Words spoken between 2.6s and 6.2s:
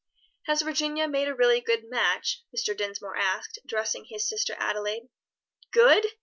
Dinsmore asked, addressing his sister Adelaide. "Good!